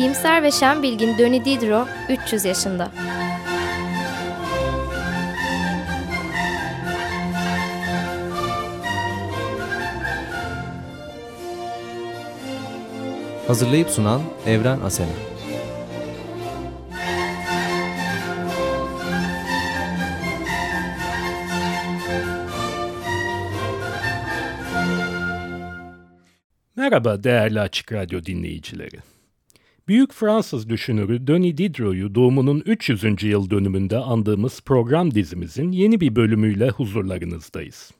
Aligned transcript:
İyimser 0.00 0.42
ve 0.42 0.50
şen 0.50 0.82
bilgin 0.82 1.18
Döni 1.18 1.44
Diderot 1.44 1.88
300 2.08 2.44
yaşında. 2.44 2.90
Hazırlayıp 13.46 13.90
sunan 13.90 14.22
Evren 14.46 14.80
Asena. 14.80 15.08
Merhaba 26.76 27.24
değerli 27.24 27.60
Açık 27.60 27.92
Radyo 27.92 28.24
dinleyicileri. 28.24 29.19
Büyük 29.90 30.12
Fransız 30.12 30.68
düşünürü 30.68 31.26
Denis 31.26 31.56
Diderot'u 31.56 32.14
doğumunun 32.14 32.62
300. 32.66 33.22
yıl 33.22 33.50
dönümünde 33.50 33.98
andığımız 33.98 34.60
program 34.60 35.14
dizimizin 35.14 35.72
yeni 35.72 36.00
bir 36.00 36.16
bölümüyle 36.16 36.68
huzurlarınızdayız. 36.68 37.90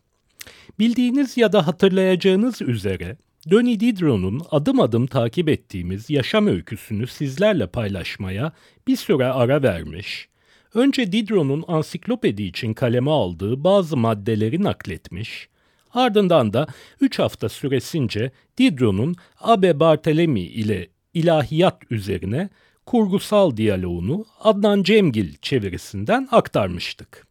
Bildiğiniz 0.79 1.37
ya 1.37 1.53
da 1.53 1.66
hatırlayacağınız 1.66 2.63
üzere 2.63 3.16
Denis 3.51 3.80
Diderot'un 3.80 4.43
adım 4.51 4.80
adım 4.80 5.07
takip 5.07 5.49
ettiğimiz 5.49 6.11
yaşam 6.11 6.47
öyküsünü 6.47 7.07
sizlerle 7.07 7.66
paylaşmaya 7.66 8.52
bir 8.87 8.97
süre 8.97 9.27
ara 9.27 9.63
vermiş, 9.63 10.29
önce 10.75 11.13
Diderot'un 11.13 11.65
ansiklopedi 11.69 12.43
için 12.43 12.75
kaleme 12.75 13.11
aldığı 13.11 13.65
bazı 13.65 13.97
maddeleri 13.97 14.63
nakletmiş, 14.63 15.49
ardından 15.95 16.52
da 16.52 16.66
3 17.01 17.19
hafta 17.19 17.49
süresince 17.49 18.30
Diderot'un 18.59 19.15
Abe 19.41 19.80
Barthelemy 19.80 20.45
ile 20.45 20.88
ilahiyat 21.15 21.83
üzerine 21.91 22.49
kurgusal 22.87 23.57
diyaloğunu 23.57 24.25
Adnan 24.41 24.83
Cemgil 24.83 25.35
çevirisinden 25.43 26.29
aktarmıştık. 26.30 27.27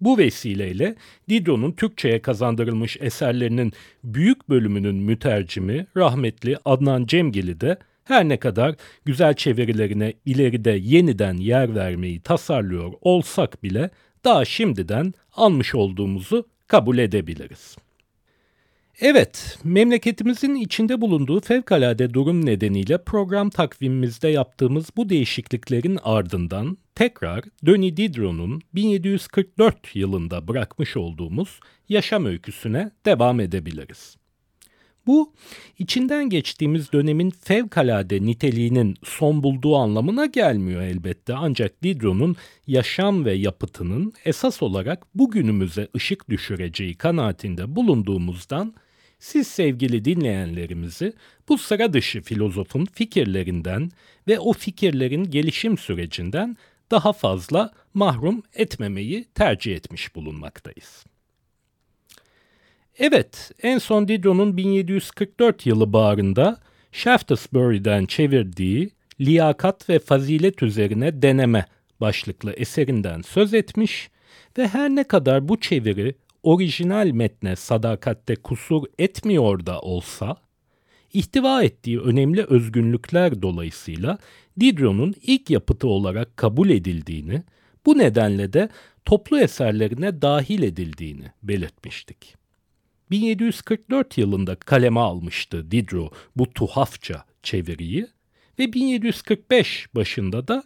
Bu 0.00 0.18
vesileyle 0.18 0.94
Diderot'un 1.28 1.72
Türkçe'ye 1.72 2.22
kazandırılmış 2.22 2.96
eserlerinin 3.00 3.72
büyük 4.04 4.48
bölümünün 4.48 4.94
mütercimi 4.94 5.86
rahmetli 5.96 6.58
Adnan 6.64 7.06
Cemgil'i 7.06 7.60
de 7.60 7.78
her 8.04 8.28
ne 8.28 8.36
kadar 8.36 8.74
güzel 9.04 9.34
çevirilerine 9.34 10.12
ileride 10.26 10.78
yeniden 10.82 11.36
yer 11.36 11.74
vermeyi 11.74 12.20
tasarlıyor 12.20 12.92
olsak 13.00 13.62
bile 13.62 13.90
daha 14.24 14.44
şimdiden 14.44 15.14
almış 15.32 15.74
olduğumuzu 15.74 16.46
kabul 16.66 16.98
edebiliriz. 16.98 17.76
Evet, 19.00 19.58
memleketimizin 19.64 20.54
içinde 20.54 21.00
bulunduğu 21.00 21.40
fevkalade 21.40 22.14
durum 22.14 22.46
nedeniyle 22.46 23.04
program 23.04 23.50
takvimimizde 23.50 24.28
yaptığımız 24.28 24.86
bu 24.96 25.08
değişikliklerin 25.08 25.98
ardından 26.02 26.78
tekrar 26.94 27.44
Denis 27.66 27.96
Diderot'un 27.96 28.60
1744 28.74 29.96
yılında 29.96 30.48
bırakmış 30.48 30.96
olduğumuz 30.96 31.60
yaşam 31.88 32.26
öyküsüne 32.26 32.90
devam 33.06 33.40
edebiliriz. 33.40 34.16
Bu, 35.06 35.32
içinden 35.78 36.30
geçtiğimiz 36.30 36.92
dönemin 36.92 37.30
fevkalade 37.30 38.22
niteliğinin 38.22 38.94
son 39.04 39.42
bulduğu 39.42 39.76
anlamına 39.76 40.26
gelmiyor 40.26 40.82
elbette. 40.82 41.34
Ancak 41.34 41.82
Diderot'un 41.82 42.36
yaşam 42.66 43.24
ve 43.24 43.32
yapıtının 43.32 44.12
esas 44.24 44.62
olarak 44.62 45.14
bugünümüze 45.14 45.88
ışık 45.96 46.30
düşüreceği 46.30 46.94
kanaatinde 46.94 47.76
bulunduğumuzdan 47.76 48.74
siz 49.18 49.46
sevgili 49.46 50.04
dinleyenlerimizi 50.04 51.12
bu 51.48 51.58
sıra 51.58 51.92
dışı 51.92 52.22
filozofun 52.22 52.84
fikirlerinden 52.84 53.90
ve 54.28 54.38
o 54.38 54.52
fikirlerin 54.52 55.24
gelişim 55.24 55.78
sürecinden 55.78 56.56
daha 56.90 57.12
fazla 57.12 57.72
mahrum 57.94 58.42
etmemeyi 58.54 59.24
tercih 59.24 59.76
etmiş 59.76 60.14
bulunmaktayız. 60.14 61.04
Evet, 62.98 63.50
en 63.62 63.78
son 63.78 64.08
Diderot'un 64.08 64.56
1744 64.56 65.66
yılı 65.66 65.92
bağrında 65.92 66.60
Shaftesbury'den 66.92 68.06
çevirdiği 68.06 68.90
Liyakat 69.20 69.88
ve 69.88 69.98
Fazilet 69.98 70.62
üzerine 70.62 71.22
deneme 71.22 71.66
başlıklı 72.00 72.52
eserinden 72.52 73.22
söz 73.22 73.54
etmiş 73.54 74.10
ve 74.58 74.68
her 74.68 74.90
ne 74.90 75.04
kadar 75.04 75.48
bu 75.48 75.60
çeviri 75.60 76.14
orijinal 76.48 77.10
metne 77.10 77.56
sadakatte 77.56 78.36
kusur 78.36 78.82
etmiyor 78.98 79.66
da 79.66 79.80
olsa, 79.80 80.36
ihtiva 81.12 81.62
ettiği 81.62 82.00
önemli 82.00 82.44
özgünlükler 82.44 83.42
dolayısıyla 83.42 84.18
Diderot'un 84.60 85.14
ilk 85.22 85.50
yapıtı 85.50 85.88
olarak 85.88 86.36
kabul 86.36 86.70
edildiğini, 86.70 87.42
bu 87.86 87.98
nedenle 87.98 88.52
de 88.52 88.68
toplu 89.04 89.40
eserlerine 89.40 90.22
dahil 90.22 90.62
edildiğini 90.62 91.24
belirtmiştik. 91.42 92.34
1744 93.10 94.18
yılında 94.18 94.54
kaleme 94.54 95.00
almıştı 95.00 95.70
Diderot 95.70 96.12
bu 96.36 96.52
tuhafça 96.52 97.24
çeviriyi 97.42 98.06
ve 98.58 98.72
1745 98.72 99.86
başında 99.94 100.48
da 100.48 100.62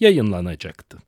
yayınlanacaktı. 0.00 0.98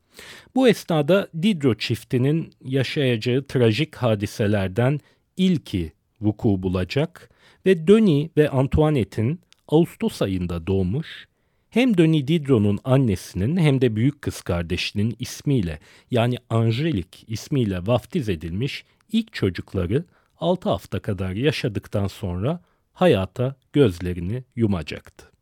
Bu 0.54 0.68
esnada 0.68 1.28
Diderot 1.42 1.80
çiftinin 1.80 2.52
yaşayacağı 2.64 3.44
trajik 3.44 3.94
hadiselerden 3.94 5.00
ilki 5.36 5.92
vuku 6.20 6.62
bulacak 6.62 7.30
ve 7.66 7.86
Denis 7.86 8.30
ve 8.36 8.48
Antoinette'in 8.48 9.40
Ağustos 9.68 10.22
ayında 10.22 10.66
doğmuş, 10.66 11.28
hem 11.70 11.98
Denis 11.98 12.28
Diderot'un 12.28 12.78
annesinin 12.84 13.56
hem 13.56 13.80
de 13.80 13.96
büyük 13.96 14.22
kız 14.22 14.40
kardeşinin 14.40 15.16
ismiyle 15.18 15.78
yani 16.10 16.36
Angelique 16.50 17.22
ismiyle 17.26 17.86
vaftiz 17.86 18.28
edilmiş 18.28 18.84
ilk 19.12 19.32
çocukları 19.32 20.04
6 20.36 20.68
hafta 20.68 21.00
kadar 21.00 21.32
yaşadıktan 21.32 22.06
sonra 22.06 22.60
hayata 22.92 23.56
gözlerini 23.72 24.44
yumacaktı. 24.56 25.33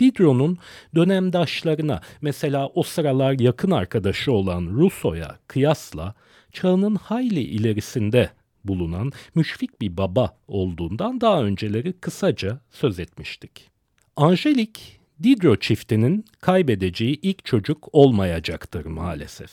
Diderot'un 0.00 0.58
dönemdaşlarına 0.94 2.00
mesela 2.20 2.66
o 2.66 2.82
sıralar 2.82 3.38
yakın 3.40 3.70
arkadaşı 3.70 4.32
olan 4.32 4.66
Rousseau'ya 4.66 5.38
kıyasla 5.46 6.14
çağının 6.52 6.94
hayli 6.94 7.40
ilerisinde 7.40 8.30
bulunan 8.64 9.12
müşfik 9.34 9.80
bir 9.80 9.96
baba 9.96 10.36
olduğundan 10.48 11.20
daha 11.20 11.42
önceleri 11.42 11.92
kısaca 11.92 12.60
söz 12.70 12.98
etmiştik. 12.98 13.70
Angelique, 14.16 14.84
Diderot 15.22 15.62
çiftinin 15.62 16.24
kaybedeceği 16.40 17.20
ilk 17.22 17.44
çocuk 17.44 17.88
olmayacaktır 17.92 18.86
maalesef. 18.86 19.50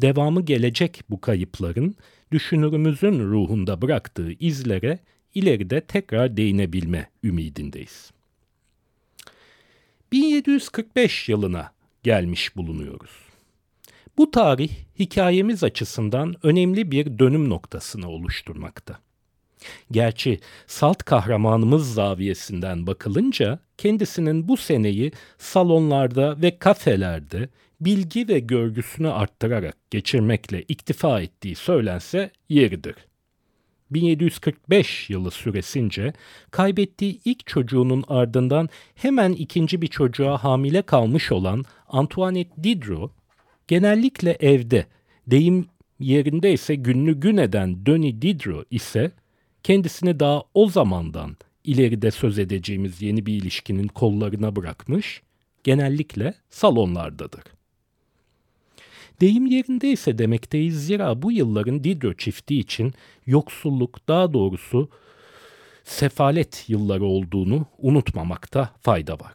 Devamı 0.00 0.42
gelecek 0.42 1.00
bu 1.10 1.20
kayıpların 1.20 1.94
düşünürümüzün 2.32 3.18
ruhunda 3.20 3.82
bıraktığı 3.82 4.32
izlere 4.32 4.98
ileride 5.34 5.80
tekrar 5.80 6.36
değinebilme 6.36 7.10
ümidindeyiz. 7.24 8.13
1745 10.14 11.28
yılına 11.28 11.72
gelmiş 12.02 12.56
bulunuyoruz. 12.56 13.10
Bu 14.18 14.30
tarih 14.30 14.70
hikayemiz 14.98 15.64
açısından 15.64 16.34
önemli 16.42 16.90
bir 16.90 17.18
dönüm 17.18 17.48
noktasını 17.48 18.08
oluşturmakta. 18.10 18.98
Gerçi 19.90 20.40
salt 20.66 21.02
kahramanımız 21.02 21.94
zaviyesinden 21.94 22.86
bakılınca 22.86 23.58
kendisinin 23.78 24.48
bu 24.48 24.56
seneyi 24.56 25.12
salonlarda 25.38 26.42
ve 26.42 26.58
kafelerde 26.58 27.48
bilgi 27.80 28.28
ve 28.28 28.38
görgüsünü 28.38 29.08
arttırarak 29.08 29.76
geçirmekle 29.90 30.62
iktifa 30.62 31.20
ettiği 31.20 31.54
söylense 31.54 32.30
yeridir. 32.48 32.96
1745 33.90 35.10
yılı 35.10 35.30
süresince 35.30 36.12
kaybettiği 36.50 37.20
ilk 37.24 37.46
çocuğunun 37.46 38.04
ardından 38.08 38.68
hemen 38.94 39.32
ikinci 39.32 39.82
bir 39.82 39.86
çocuğa 39.86 40.44
hamile 40.44 40.82
kalmış 40.82 41.32
olan 41.32 41.64
Antoinette 41.88 42.64
Diderot, 42.64 43.12
genellikle 43.68 44.36
evde, 44.40 44.86
deyim 45.26 45.66
yerinde 46.00 46.52
ise 46.52 46.74
günlü 46.74 47.20
gün 47.20 47.36
eden 47.36 47.86
Denis 47.86 48.14
Diderot 48.22 48.66
ise 48.70 49.12
kendisini 49.62 50.20
daha 50.20 50.42
o 50.54 50.68
zamandan 50.68 51.36
ileride 51.64 52.10
söz 52.10 52.38
edeceğimiz 52.38 53.02
yeni 53.02 53.26
bir 53.26 53.34
ilişkinin 53.34 53.88
kollarına 53.88 54.56
bırakmış, 54.56 55.22
genellikle 55.64 56.34
salonlardadır. 56.50 57.42
Deyim 59.20 59.46
yerindeyse 59.46 60.18
demekteyiz 60.18 60.86
zira 60.86 61.22
bu 61.22 61.32
yılların 61.32 61.84
Diderot 61.84 62.18
çifti 62.18 62.58
için 62.58 62.92
yoksulluk 63.26 64.08
daha 64.08 64.32
doğrusu 64.32 64.88
sefalet 65.84 66.64
yılları 66.68 67.04
olduğunu 67.04 67.66
unutmamakta 67.78 68.70
fayda 68.80 69.14
var. 69.14 69.34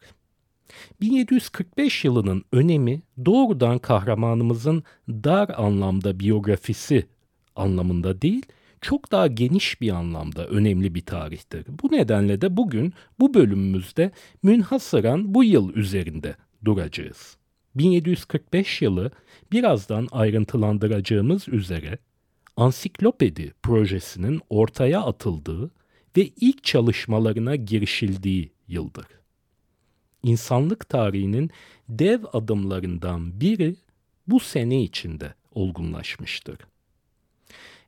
1745 1.02 2.06
yılının 2.06 2.44
önemi 2.52 3.02
doğrudan 3.26 3.80
kahramanımızın 3.80 4.84
dar 5.10 5.50
anlamda 5.58 6.20
biyografisi 6.20 7.08
anlamında 7.56 8.22
değil, 8.22 8.46
çok 8.82 9.12
daha 9.12 9.28
geniş 9.28 9.82
bir 9.82 9.90
anlamda 9.90 10.48
önemli 10.48 10.96
bir 10.96 11.02
tarihtir. 11.02 11.66
Bu 11.84 11.92
nedenle 11.92 12.42
de 12.42 12.58
bugün 12.58 12.94
bu 13.20 13.34
bölümümüzde 13.34 14.12
münhasıran 14.44 15.34
bu 15.34 15.44
yıl 15.44 15.74
üzerinde 15.74 16.36
duracağız. 16.66 17.39
1745 17.76 18.82
yılı 18.82 19.12
birazdan 19.52 20.08
ayrıntılandıracağımız 20.12 21.48
üzere 21.48 21.98
ansiklopedi 22.58 23.54
projesinin 23.64 24.42
ortaya 24.50 25.02
atıldığı 25.02 25.72
ve 26.18 26.22
ilk 26.22 26.64
çalışmalarına 26.64 27.56
girişildiği 27.56 28.52
yıldır. 28.68 29.06
İnsanlık 30.24 30.90
tarihinin 30.90 31.52
dev 31.90 32.24
adımlarından 32.34 33.42
biri 33.42 33.76
bu 34.28 34.40
sene 34.40 34.84
içinde 34.84 35.34
olgunlaşmıştır. 35.52 36.58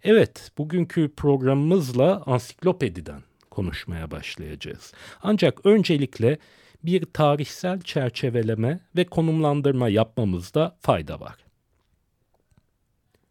Evet, 0.03 0.51
bugünkü 0.57 1.11
programımızla 1.17 2.23
ansiklopediden 2.25 3.21
konuşmaya 3.51 4.11
başlayacağız. 4.11 4.93
Ancak 5.21 5.65
öncelikle 5.65 6.37
bir 6.83 7.05
tarihsel 7.05 7.81
çerçeveleme 7.81 8.79
ve 8.95 9.05
konumlandırma 9.05 9.89
yapmamızda 9.89 10.77
fayda 10.81 11.19
var. 11.19 11.35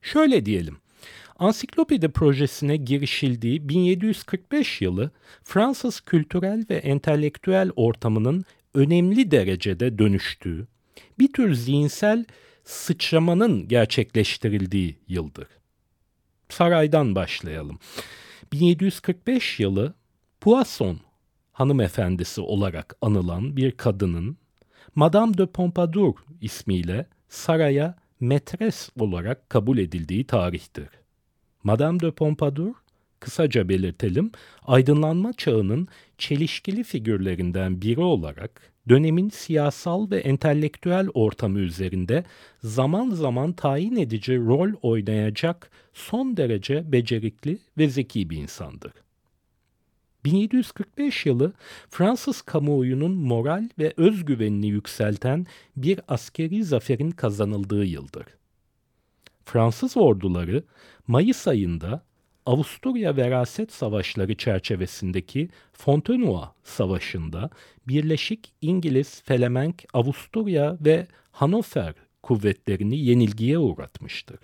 Şöyle 0.02 0.46
diyelim, 0.46 0.76
Ansiklopedi 1.40 2.08
projesine 2.08 2.76
girişildiği 2.76 3.68
1745 3.68 4.80
yılı 4.80 5.10
Fransız 5.44 6.00
kültürel 6.00 6.64
ve 6.70 6.74
entelektüel 6.74 7.70
ortamının 7.76 8.44
önemli 8.74 9.30
derecede 9.30 9.98
dönüştüğü, 9.98 10.66
bir 11.18 11.32
tür 11.32 11.54
zihinsel 11.54 12.24
sıçramanın 12.64 13.68
gerçekleştirildiği 13.68 14.98
yıldır. 15.08 15.48
Saraydan 16.48 17.14
başlayalım. 17.14 17.78
1745 18.52 19.60
yılı 19.60 19.94
Poisson 20.40 21.00
hanımefendisi 21.60 22.40
olarak 22.40 22.96
anılan 23.02 23.56
bir 23.56 23.70
kadının 23.70 24.36
Madame 24.94 25.38
de 25.38 25.46
Pompadour 25.46 26.14
ismiyle 26.40 27.06
saraya 27.28 27.96
metres 28.20 28.90
olarak 28.98 29.50
kabul 29.50 29.78
edildiği 29.78 30.24
tarihtir. 30.26 30.88
Madame 31.62 32.00
de 32.00 32.10
Pompadour, 32.10 32.74
kısaca 33.20 33.68
belirtelim, 33.68 34.32
aydınlanma 34.62 35.32
çağının 35.32 35.88
çelişkili 36.18 36.84
figürlerinden 36.84 37.82
biri 37.82 38.00
olarak 38.00 38.72
dönemin 38.88 39.28
siyasal 39.28 40.10
ve 40.10 40.18
entelektüel 40.20 41.08
ortamı 41.14 41.58
üzerinde 41.58 42.24
zaman 42.62 43.10
zaman 43.10 43.52
tayin 43.52 43.96
edici 43.96 44.36
rol 44.36 44.72
oynayacak 44.82 45.70
son 45.94 46.36
derece 46.36 46.92
becerikli 46.92 47.58
ve 47.78 47.88
zeki 47.88 48.30
bir 48.30 48.36
insandır. 48.36 48.92
1745 50.24 51.26
yılı 51.26 51.52
Fransız 51.90 52.42
kamuoyunun 52.42 53.12
moral 53.12 53.68
ve 53.78 53.94
özgüvenini 53.96 54.66
yükselten 54.66 55.46
bir 55.76 56.00
askeri 56.08 56.64
zaferin 56.64 57.10
kazanıldığı 57.10 57.84
yıldır. 57.84 58.26
Fransız 59.44 59.96
orduları 59.96 60.64
Mayıs 61.06 61.48
ayında 61.48 62.02
Avusturya 62.46 63.16
Veraset 63.16 63.72
Savaşları 63.72 64.34
çerçevesindeki 64.34 65.48
Fontenoy 65.72 66.42
Savaşı'nda 66.64 67.50
Birleşik 67.88 68.52
İngiliz, 68.60 69.22
Felemenk, 69.22 69.84
Avusturya 69.92 70.76
ve 70.80 71.06
Hanover 71.30 71.94
kuvvetlerini 72.22 72.98
yenilgiye 72.98 73.58
uğratmıştır. 73.58 74.38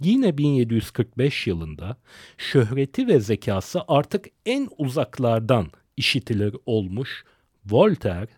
Yine 0.00 0.38
1745 0.38 1.46
yılında 1.46 1.96
şöhreti 2.38 3.06
ve 3.06 3.20
zekası 3.20 3.80
artık 3.88 4.26
en 4.46 4.68
uzaklardan 4.78 5.66
işitilir 5.96 6.56
olmuş 6.66 7.24
Voltaire, 7.66 8.28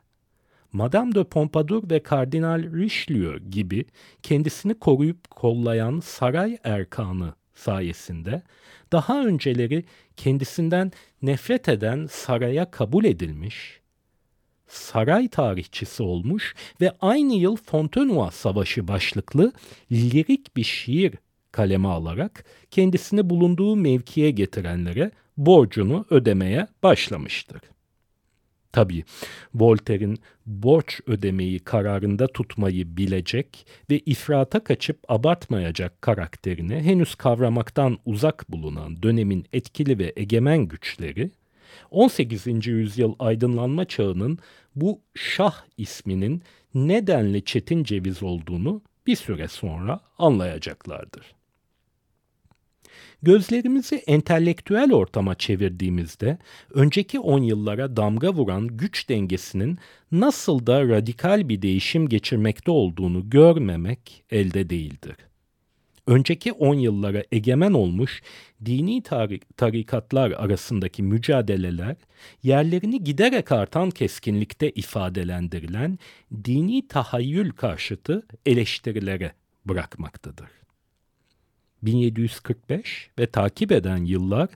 Madame 0.73 1.15
de 1.15 1.25
Pompadour 1.25 1.91
ve 1.91 2.03
Kardinal 2.03 2.63
Richelieu 2.63 3.39
gibi 3.51 3.85
kendisini 4.23 4.75
koruyup 4.75 5.31
kollayan 5.31 6.01
saray 6.01 6.59
erkanı 6.65 7.35
sayesinde 7.55 8.43
daha 8.93 9.25
önceleri 9.25 9.85
kendisinden 10.17 10.93
nefret 11.23 11.69
eden 11.69 12.07
saraya 12.11 12.71
kabul 12.71 13.05
edilmiş, 13.05 13.81
saray 14.69 15.29
tarihçisi 15.29 16.03
olmuş 16.03 16.55
ve 16.81 16.93
aynı 17.01 17.35
yıl 17.35 17.57
Fontenoy 17.57 18.31
Savaşı 18.31 18.89
başlıklı 18.89 19.53
lirik 19.93 20.57
bir 20.57 20.65
şiir 20.65 21.15
kaleme 21.59 21.89
alarak 21.89 22.45
kendisini 22.71 23.31
bulunduğu 23.31 23.77
mevkiye 23.77 24.31
getirenlere 24.31 25.11
borcunu 25.37 26.07
ödemeye 26.11 26.67
başlamıştır. 26.83 27.61
Tabii 28.73 29.05
Voltaire'in 29.55 30.19
borç 30.47 31.01
ödemeyi 31.07 31.59
kararında 31.59 32.27
tutmayı 32.27 32.97
bilecek 32.97 33.67
ve 33.91 33.99
ifrata 33.99 34.65
kaçıp 34.65 34.99
abartmayacak 35.09 36.03
karakterini 36.03 36.75
henüz 36.75 37.15
kavramaktan 37.15 37.99
uzak 38.07 38.49
bulunan 38.49 39.03
dönemin 39.03 39.45
etkili 39.53 39.99
ve 39.99 40.13
egemen 40.17 40.59
güçleri 40.59 41.31
18. 41.91 42.67
yüzyıl 42.67 43.15
aydınlanma 43.19 43.85
çağının 43.85 44.39
bu 44.77 45.01
şah 45.15 45.65
isminin 45.77 46.43
nedenli 46.75 47.45
çetin 47.45 47.85
ceviz 47.85 48.23
olduğunu 48.23 48.83
bir 49.07 49.17
süre 49.17 49.49
sonra 49.49 50.01
anlayacaklardır. 50.19 51.39
Gözlerimizi 53.23 53.97
entelektüel 53.97 54.93
ortama 54.93 55.35
çevirdiğimizde 55.35 56.39
önceki 56.75 57.21
on 57.21 57.43
yıllara 57.43 57.97
damga 57.97 58.35
vuran 58.35 58.67
güç 58.67 59.09
dengesinin 59.09 59.79
nasıl 60.13 60.67
da 60.67 60.89
radikal 60.89 61.49
bir 61.49 61.63
değişim 61.63 62.09
geçirmekte 62.09 62.71
olduğunu 62.71 63.31
görmemek 63.31 64.25
elde 64.31 64.71
değildir. 64.71 65.17
Önceki 66.07 66.53
on 66.53 66.75
yıllara 66.75 67.25
egemen 67.33 67.73
olmuş 67.73 68.23
dini 68.65 69.03
tarikatlar 69.57 70.31
arasındaki 70.31 71.03
mücadeleler 71.03 71.97
yerlerini 72.43 73.05
giderek 73.05 73.53
artan 73.53 73.91
keskinlikte 73.91 74.71
ifadelendirilen 74.71 75.99
dini 76.45 76.89
tahayyül 76.89 77.51
karşıtı 77.51 78.27
eleştirilere 78.47 79.33
bırakmaktadır. 79.65 80.49
1745 81.83 83.11
ve 83.19 83.27
takip 83.27 83.73
eden 83.73 84.05
yıllar 84.05 84.49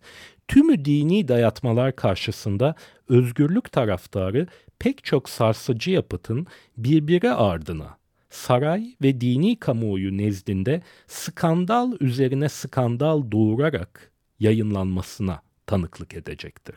tümü 0.48 0.84
dini 0.84 1.28
dayatmalar 1.28 1.96
karşısında 1.96 2.74
özgürlük 3.08 3.72
taraftarı 3.72 4.46
pek 4.78 5.04
çok 5.04 5.28
sarsıcı 5.28 5.90
yapıtın 5.90 6.46
birbiri 6.76 7.30
ardına 7.30 7.96
saray 8.30 8.96
ve 9.02 9.20
dini 9.20 9.58
kamuoyu 9.58 10.18
nezdinde 10.18 10.82
skandal 11.06 11.96
üzerine 12.00 12.48
skandal 12.48 13.30
doğurarak 13.32 14.12
yayınlanmasına 14.40 15.42
tanıklık 15.66 16.14
edecektir. 16.14 16.76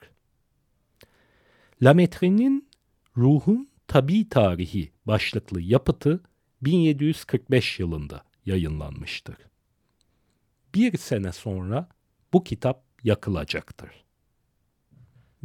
Lametre'nin 1.81 2.69
Ruhun 3.17 3.69
Tabi 3.87 4.29
Tarihi 4.29 4.91
başlıklı 5.05 5.61
yapıtı 5.61 6.23
1745 6.61 7.79
yılında 7.79 8.23
yayınlanmıştır 8.45 9.35
bir 10.75 10.97
sene 10.97 11.31
sonra 11.31 11.89
bu 12.33 12.43
kitap 12.43 12.83
yakılacaktır. 13.03 13.89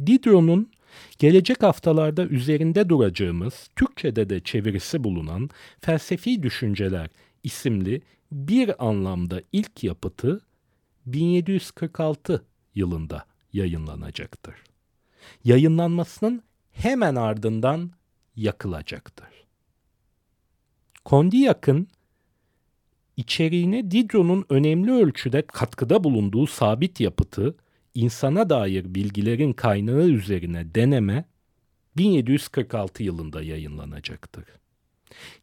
Diderot'un 0.05 0.71
gelecek 1.19 1.63
haftalarda 1.63 2.25
üzerinde 2.25 2.89
duracağımız 2.89 3.69
Türkçe'de 3.75 4.29
de 4.29 4.43
çevirisi 4.43 5.03
bulunan 5.03 5.49
Felsefi 5.81 6.43
Düşünceler 6.43 7.09
isimli 7.43 8.01
bir 8.31 8.87
anlamda 8.87 9.41
ilk 9.51 9.83
yapıtı 9.83 10.41
1746 11.05 12.45
yılında 12.75 13.25
yayınlanacaktır. 13.53 14.55
Yayınlanmasının 15.43 16.43
hemen 16.71 17.15
ardından 17.15 17.91
yakılacaktır. 18.35 19.27
Kondiyak'ın 21.05 21.87
içeriğine 23.21 23.91
Diderot'un 23.91 24.45
önemli 24.49 24.91
ölçüde 24.91 25.41
katkıda 25.41 26.03
bulunduğu 26.03 26.47
sabit 26.47 26.99
yapıtı, 26.99 27.55
insana 27.93 28.49
dair 28.49 28.95
bilgilerin 28.95 29.53
kaynağı 29.53 30.07
üzerine 30.07 30.75
deneme 30.75 31.25
1746 31.97 33.03
yılında 33.03 33.41
yayınlanacaktır. 33.41 34.45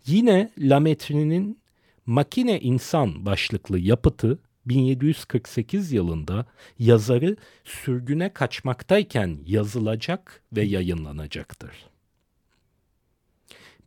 Yine 0.06 0.50
Lametrin'in 0.58 1.58
Makine 2.06 2.60
İnsan 2.60 3.26
başlıklı 3.26 3.78
yapıtı 3.78 4.38
1748 4.66 5.92
yılında 5.92 6.46
yazarı 6.78 7.36
sürgüne 7.64 8.32
kaçmaktayken 8.32 9.38
yazılacak 9.46 10.42
ve 10.52 10.62
yayınlanacaktır. 10.62 11.70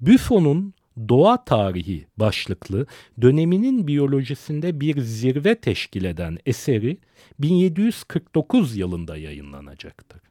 Buffon'un 0.01 0.74
Doğa 0.98 1.43
Tarihi 1.43 2.07
başlıklı 2.17 2.86
döneminin 3.21 3.88
biyolojisinde 3.88 4.81
bir 4.81 5.01
zirve 5.01 5.55
teşkil 5.55 6.03
eden 6.03 6.38
eseri 6.45 6.98
1749 7.39 8.77
yılında 8.77 9.17
yayınlanacaktır. 9.17 10.21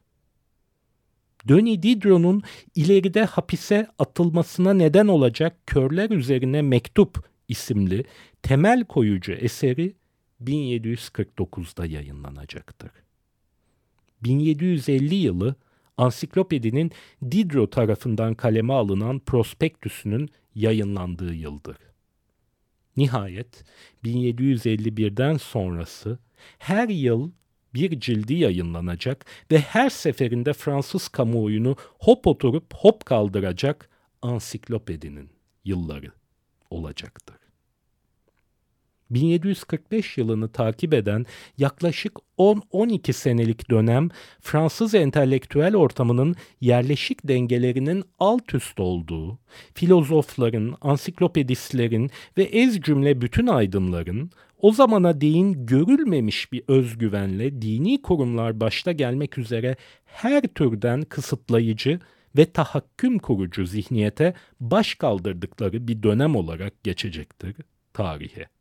Denis 1.49 1.83
Diderot'un 1.83 2.43
ileride 2.75 3.23
hapise 3.25 3.87
atılmasına 3.99 4.73
neden 4.73 5.07
olacak 5.07 5.67
Körler 5.67 6.09
Üzerine 6.09 6.61
Mektup 6.61 7.29
isimli 7.47 8.03
temel 8.41 8.83
koyucu 8.85 9.31
eseri 9.31 9.93
1749'da 10.43 11.85
yayınlanacaktır. 11.85 12.91
1750 14.23 15.15
yılı 15.15 15.55
ansiklopedinin 15.97 16.91
Diderot 17.31 17.71
tarafından 17.71 18.33
kaleme 18.33 18.73
alınan 18.73 19.19
prospektüsünün 19.19 20.29
yayınlandığı 20.55 21.33
yıldır. 21.33 21.77
Nihayet 22.97 23.63
1751'den 24.03 25.37
sonrası 25.37 26.19
her 26.59 26.89
yıl 26.89 27.31
bir 27.73 27.99
cildi 27.99 28.33
yayınlanacak 28.33 29.25
ve 29.51 29.59
her 29.59 29.89
seferinde 29.89 30.53
Fransız 30.53 31.07
kamuoyunu 31.07 31.75
hop 31.99 32.27
oturup 32.27 32.73
hop 32.73 33.05
kaldıracak 33.05 33.89
ansiklopedinin 34.21 35.29
yılları 35.65 36.11
olacaktır. 36.69 37.40
1745 39.13 40.17
yılını 40.17 40.51
takip 40.51 40.93
eden 40.93 41.25
yaklaşık 41.57 42.13
10-12 42.37 43.13
senelik 43.13 43.69
dönem 43.69 44.09
Fransız 44.41 44.95
entelektüel 44.95 45.75
ortamının 45.75 46.35
yerleşik 46.61 47.27
dengelerinin 47.27 48.03
alt 48.19 48.53
üst 48.53 48.79
olduğu, 48.79 49.39
filozofların, 49.73 50.75
ansiklopedistlerin 50.81 52.09
ve 52.37 52.43
ez 52.43 52.81
cümle 52.81 53.21
bütün 53.21 53.47
aydınların 53.47 54.31
o 54.57 54.71
zamana 54.71 55.21
değin 55.21 55.65
görülmemiş 55.65 56.51
bir 56.51 56.63
özgüvenle 56.67 57.61
dini 57.61 58.01
kurumlar 58.01 58.59
başta 58.59 58.91
gelmek 58.91 59.37
üzere 59.37 59.75
her 60.05 60.41
türden 60.41 61.01
kısıtlayıcı 61.01 61.99
ve 62.37 62.45
tahakküm 62.45 63.19
kurucu 63.19 63.65
zihniyete 63.65 64.33
baş 64.59 64.95
kaldırdıkları 64.95 65.87
bir 65.87 66.03
dönem 66.03 66.35
olarak 66.35 66.83
geçecektir 66.83 67.55
tarihe 67.93 68.60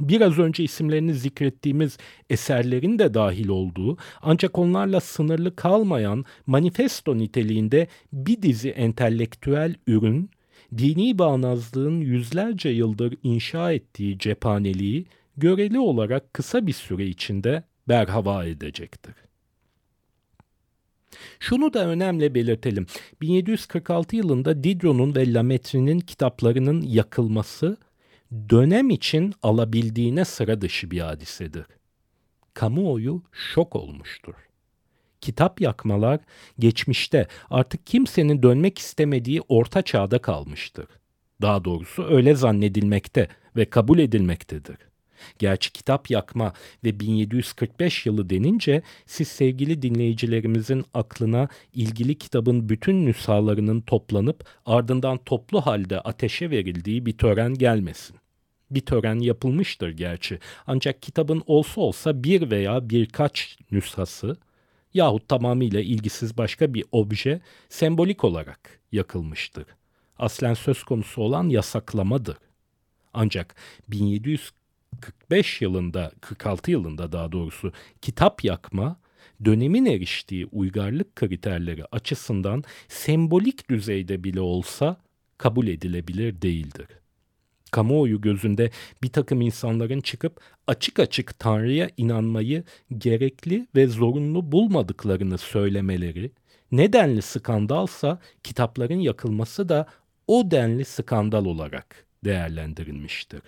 biraz 0.00 0.38
önce 0.38 0.64
isimlerini 0.64 1.14
zikrettiğimiz 1.14 1.98
eserlerin 2.30 2.98
de 2.98 3.14
dahil 3.14 3.48
olduğu 3.48 3.96
ancak 4.22 4.58
onlarla 4.58 5.00
sınırlı 5.00 5.56
kalmayan 5.56 6.24
manifesto 6.46 7.18
niteliğinde 7.18 7.86
bir 8.12 8.42
dizi 8.42 8.70
entelektüel 8.70 9.74
ürün, 9.86 10.30
dini 10.78 11.18
bağnazlığın 11.18 12.00
yüzlerce 12.00 12.68
yıldır 12.68 13.14
inşa 13.22 13.72
ettiği 13.72 14.18
cephaneliği 14.18 15.06
göreli 15.36 15.78
olarak 15.78 16.34
kısa 16.34 16.66
bir 16.66 16.72
süre 16.72 17.06
içinde 17.06 17.64
berhava 17.88 18.44
edecektir. 18.44 19.14
Şunu 21.40 21.74
da 21.74 21.86
önemli 21.88 22.34
belirtelim. 22.34 22.86
1746 23.20 24.16
yılında 24.16 24.64
Diderot'un 24.64 25.14
ve 25.14 25.32
Lamettrie'nin 25.32 26.00
kitaplarının 26.00 26.82
yakılması 26.82 27.76
dönem 28.50 28.90
için 28.90 29.34
alabildiğine 29.42 30.24
sıra 30.24 30.60
dışı 30.60 30.90
bir 30.90 31.00
hadisedir. 31.00 31.66
Kamuoyu 32.54 33.22
şok 33.32 33.76
olmuştur. 33.76 34.34
Kitap 35.20 35.60
yakmalar 35.60 36.20
geçmişte 36.58 37.28
artık 37.50 37.86
kimsenin 37.86 38.42
dönmek 38.42 38.78
istemediği 38.78 39.40
orta 39.48 39.82
çağda 39.82 40.18
kalmıştır. 40.18 40.86
Daha 41.42 41.64
doğrusu 41.64 42.04
öyle 42.04 42.34
zannedilmekte 42.34 43.28
ve 43.56 43.64
kabul 43.64 43.98
edilmektedir. 43.98 44.76
Gerçi 45.38 45.72
kitap 45.72 46.10
yakma 46.10 46.52
ve 46.84 47.00
1745 47.00 48.06
yılı 48.06 48.30
denince 48.30 48.82
siz 49.06 49.28
sevgili 49.28 49.82
dinleyicilerimizin 49.82 50.84
aklına 50.94 51.48
ilgili 51.74 52.18
kitabın 52.18 52.68
bütün 52.68 53.06
nüshalarının 53.06 53.80
toplanıp 53.80 54.44
ardından 54.66 55.18
toplu 55.18 55.60
halde 55.60 56.00
ateşe 56.00 56.50
verildiği 56.50 57.06
bir 57.06 57.18
tören 57.18 57.54
gelmesin. 57.54 58.23
Bir 58.74 58.80
tören 58.80 59.18
yapılmıştır 59.18 59.90
gerçi 59.90 60.38
ancak 60.66 61.02
kitabın 61.02 61.42
olsa 61.46 61.80
olsa 61.80 62.24
bir 62.24 62.50
veya 62.50 62.90
birkaç 62.90 63.58
nüshası 63.70 64.36
yahut 64.94 65.28
tamamıyla 65.28 65.80
ilgisiz 65.80 66.38
başka 66.38 66.74
bir 66.74 66.84
obje 66.92 67.40
sembolik 67.68 68.24
olarak 68.24 68.80
yakılmıştır. 68.92 69.66
Aslen 70.18 70.54
söz 70.54 70.84
konusu 70.84 71.22
olan 71.22 71.48
yasaklamadır. 71.48 72.36
Ancak 73.14 73.54
1700 73.88 74.52
45 75.00 75.62
yılında, 75.62 76.12
46 76.20 76.70
yılında 76.70 77.12
daha 77.12 77.32
doğrusu 77.32 77.72
kitap 78.02 78.44
yakma 78.44 78.96
dönemin 79.44 79.86
eriştiği 79.86 80.46
uygarlık 80.46 81.16
kriterleri 81.16 81.84
açısından 81.84 82.64
sembolik 82.88 83.70
düzeyde 83.70 84.24
bile 84.24 84.40
olsa 84.40 84.96
kabul 85.38 85.66
edilebilir 85.66 86.42
değildir. 86.42 86.86
Kamuoyu 87.74 88.20
gözünde 88.20 88.70
bir 89.02 89.08
takım 89.08 89.40
insanların 89.40 90.00
çıkıp 90.00 90.40
açık 90.66 90.98
açık 90.98 91.38
Tanrı'ya 91.38 91.90
inanmayı 91.96 92.64
gerekli 92.98 93.66
ve 93.76 93.86
zorunlu 93.86 94.52
bulmadıklarını 94.52 95.38
söylemeleri, 95.38 96.30
nedenli 96.72 97.22
skandalsa 97.22 98.18
kitapların 98.44 98.98
yakılması 98.98 99.68
da 99.68 99.86
o 100.26 100.50
denli 100.50 100.84
skandal 100.84 101.44
olarak 101.44 102.06
değerlendirilmiştir. 102.24 103.42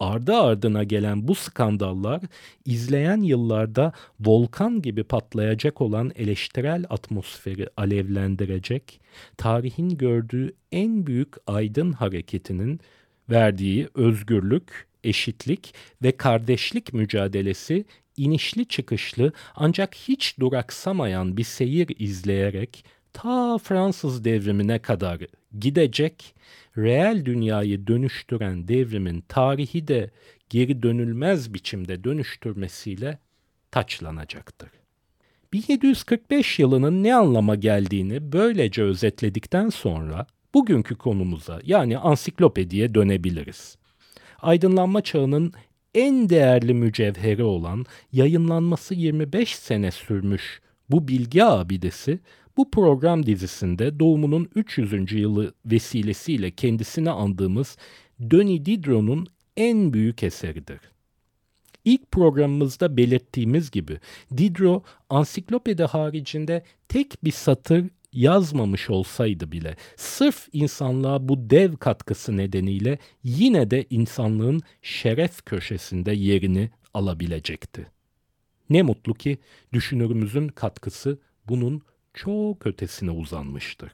Ardı 0.00 0.34
ardına 0.34 0.84
gelen 0.84 1.28
bu 1.28 1.34
skandallar 1.34 2.20
izleyen 2.64 3.20
yıllarda 3.20 3.92
volkan 4.20 4.82
gibi 4.82 5.04
patlayacak 5.04 5.80
olan 5.80 6.12
eleştirel 6.16 6.84
atmosferi 6.90 7.68
alevlendirecek, 7.76 9.00
tarihin 9.36 9.88
gördüğü 9.88 10.52
en 10.72 11.06
büyük 11.06 11.34
aydın 11.46 11.92
hareketinin 11.92 12.80
verdiği 13.30 13.88
özgürlük, 13.94 14.86
eşitlik 15.04 15.74
ve 16.02 16.16
kardeşlik 16.16 16.92
mücadelesi 16.92 17.84
inişli 18.16 18.66
çıkışlı 18.68 19.32
ancak 19.54 19.94
hiç 19.94 20.38
duraksamayan 20.40 21.36
bir 21.36 21.44
seyir 21.44 21.88
izleyerek 21.98 22.84
ta 23.12 23.58
Fransız 23.58 24.24
devrimine 24.24 24.78
kadar 24.78 25.20
gidecek, 25.58 26.34
reel 26.76 27.24
dünyayı 27.24 27.86
dönüştüren 27.86 28.68
devrimin 28.68 29.20
tarihi 29.20 29.88
de 29.88 30.10
geri 30.50 30.82
dönülmez 30.82 31.54
biçimde 31.54 32.04
dönüştürmesiyle 32.04 33.18
taçlanacaktır. 33.70 34.70
1745 35.52 36.58
yılının 36.58 37.02
ne 37.02 37.14
anlama 37.14 37.54
geldiğini 37.54 38.32
böylece 38.32 38.82
özetledikten 38.82 39.68
sonra 39.68 40.26
bugünkü 40.54 40.94
konumuza 40.94 41.60
yani 41.64 41.98
ansiklopediye 41.98 42.94
dönebiliriz. 42.94 43.76
Aydınlanma 44.38 45.02
çağının 45.02 45.52
en 45.94 46.28
değerli 46.28 46.74
mücevheri 46.74 47.42
olan 47.42 47.86
yayınlanması 48.12 48.94
25 48.94 49.56
sene 49.56 49.90
sürmüş 49.90 50.60
bu 50.90 51.08
bilgi 51.08 51.44
abidesi 51.44 52.20
bu 52.56 52.70
program 52.70 53.26
dizisinde 53.26 54.00
doğumunun 54.00 54.48
300. 54.54 55.12
yılı 55.12 55.54
vesilesiyle 55.66 56.50
kendisini 56.50 57.10
andığımız 57.10 57.76
Denis 58.20 58.66
Diderot'un 58.66 59.26
en 59.56 59.92
büyük 59.92 60.22
eseridir. 60.22 60.80
İlk 61.84 62.12
programımızda 62.12 62.96
belirttiğimiz 62.96 63.70
gibi 63.70 64.00
Diderot 64.36 64.84
ansiklopedi 65.10 65.84
haricinde 65.84 66.62
tek 66.88 67.24
bir 67.24 67.32
satır 67.32 67.84
yazmamış 68.12 68.90
olsaydı 68.90 69.52
bile 69.52 69.76
sırf 69.96 70.48
insanlığa 70.52 71.28
bu 71.28 71.50
dev 71.50 71.76
katkısı 71.76 72.36
nedeniyle 72.36 72.98
yine 73.24 73.70
de 73.70 73.86
insanlığın 73.90 74.60
şeref 74.82 75.44
köşesinde 75.44 76.12
yerini 76.12 76.70
alabilecekti. 76.94 77.86
Ne 78.70 78.82
mutlu 78.82 79.14
ki 79.14 79.38
düşünürümüzün 79.72 80.48
katkısı 80.48 81.18
bunun 81.48 81.82
çok 82.14 82.66
ötesine 82.66 83.10
uzanmıştır. 83.10 83.92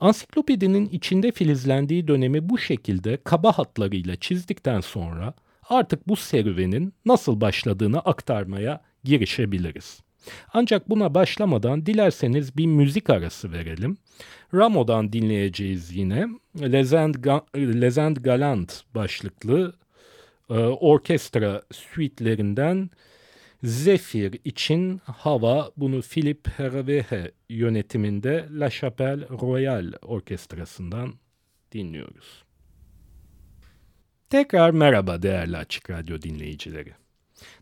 Ansiklopedinin 0.00 0.88
içinde 0.88 1.32
filizlendiği 1.32 2.08
dönemi 2.08 2.48
bu 2.48 2.58
şekilde 2.58 3.18
kaba 3.24 3.52
hatlarıyla 3.52 4.16
çizdikten 4.16 4.80
sonra 4.80 5.34
artık 5.68 6.08
bu 6.08 6.16
serüvenin 6.16 6.92
nasıl 7.04 7.40
başladığını 7.40 8.00
aktarmaya 8.00 8.80
girişebiliriz. 9.04 10.00
Ancak 10.52 10.90
buna 10.90 11.14
başlamadan 11.14 11.86
dilerseniz 11.86 12.56
bir 12.56 12.66
müzik 12.66 13.10
arası 13.10 13.52
verelim. 13.52 13.96
Ramo'dan 14.54 15.12
dinleyeceğiz 15.12 15.96
yine. 15.96 16.26
Lezend, 16.60 17.14
Ga- 17.14 18.22
Galant 18.22 18.82
başlıklı 18.94 19.74
e, 20.50 20.54
orkestra 20.54 21.62
suitelerinden 21.72 22.90
Zephyr 23.62 24.40
için 24.44 25.00
hava 25.04 25.70
bunu 25.76 26.00
Philip 26.02 26.48
Hervé 26.48 27.30
yönetiminde 27.48 28.48
La 28.50 28.70
Chapelle 28.70 29.28
Royale 29.28 29.96
Orkestrası'ndan 30.02 31.14
dinliyoruz. 31.72 32.44
Tekrar 34.30 34.70
merhaba 34.70 35.22
değerli 35.22 35.56
Açık 35.56 35.90
Radyo 35.90 36.22
dinleyicileri. 36.22 36.99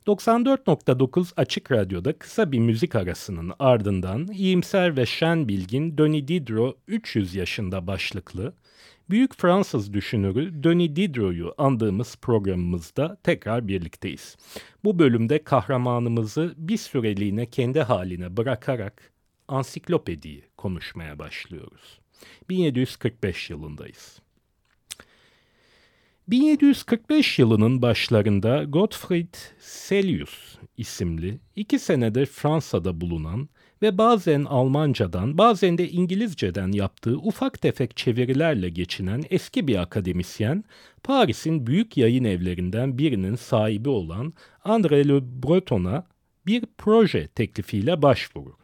94.9 0.06 1.32
Açık 1.37 1.73
Radyo'da 1.73 2.18
kısa 2.18 2.52
bir 2.52 2.58
müzik 2.58 2.94
arasının 2.94 3.52
ardından 3.58 4.26
iyimser 4.26 4.97
ve 4.97 5.06
şen 5.06 5.49
bilgin 5.49 5.99
Denis 5.99 6.28
Diderot 6.28 6.76
300 6.88 7.35
yaşında 7.35 7.87
başlıklı 7.87 8.54
büyük 9.11 9.35
Fransız 9.35 9.92
düşünürü 9.92 10.62
Denis 10.62 10.97
Diderot'u 10.97 11.54
andığımız 11.58 12.16
programımızda 12.16 13.16
tekrar 13.23 13.68
birlikteyiz. 13.68 14.37
Bu 14.85 14.99
bölümde 14.99 15.44
kahramanımızı 15.44 16.54
bir 16.56 16.76
süreliğine 16.76 17.47
kendi 17.47 17.80
haline 17.80 18.37
bırakarak 18.37 19.12
ansiklopediyi 19.49 20.44
konuşmaya 20.56 21.18
başlıyoruz. 21.18 22.00
1745 22.49 23.50
yılındayız. 23.50 24.18
1745 26.28 27.38
yılının 27.38 27.82
başlarında 27.82 28.64
Gottfried 28.64 29.35
Celius 29.88 30.58
isimli 30.76 31.38
iki 31.56 31.78
senedir 31.78 32.26
Fransa'da 32.26 33.00
bulunan 33.00 33.49
ve 33.82 33.99
bazen 33.99 34.44
Almancadan 34.44 35.38
bazen 35.38 35.78
de 35.78 35.88
İngilizceden 35.88 36.73
yaptığı 36.73 37.16
ufak 37.16 37.61
tefek 37.61 37.97
çevirilerle 37.97 38.68
geçinen 38.68 39.23
eski 39.30 39.68
bir 39.68 39.76
akademisyen, 39.76 40.64
Paris'in 41.02 41.66
büyük 41.66 41.97
yayın 41.97 42.25
evlerinden 42.25 42.99
birinin 42.99 43.35
sahibi 43.35 43.88
olan 43.88 44.32
André 44.64 45.08
Le 45.08 45.42
Breton'a 45.42 46.06
bir 46.47 46.64
proje 46.78 47.26
teklifiyle 47.26 48.02
başvurur. 48.02 48.54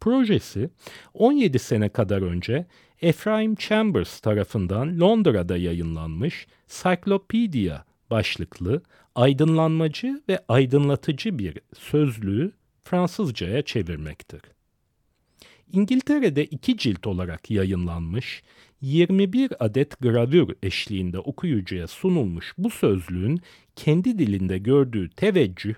Projesi 0.00 0.70
17 1.14 1.58
sene 1.58 1.88
kadar 1.88 2.22
önce 2.22 2.66
Ephraim 3.02 3.54
Chambers 3.54 4.20
tarafından 4.20 5.00
Londra'da 5.00 5.56
yayınlanmış 5.56 6.46
Cyclopedia 6.68 7.84
başlıklı 8.10 8.82
aydınlanmacı 9.14 10.22
ve 10.28 10.44
aydınlatıcı 10.48 11.38
bir 11.38 11.58
sözlüğü 11.78 12.52
Fransızcaya 12.84 13.62
çevirmektir. 13.62 14.40
İngiltere'de 15.72 16.44
iki 16.44 16.76
cilt 16.76 17.06
olarak 17.06 17.50
yayınlanmış 17.50 18.42
21 18.80 19.64
adet 19.64 20.00
gravür 20.00 20.54
eşliğinde 20.62 21.18
okuyucuya 21.18 21.86
sunulmuş 21.86 22.54
bu 22.58 22.70
sözlüğün 22.70 23.40
kendi 23.76 24.18
dilinde 24.18 24.58
gördüğü 24.58 25.10
teveccüh, 25.10 25.74